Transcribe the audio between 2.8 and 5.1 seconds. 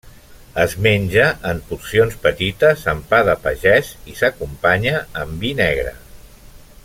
amb pa de pagès, i s'acompanya